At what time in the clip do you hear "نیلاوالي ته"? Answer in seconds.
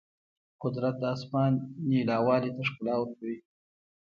1.89-2.61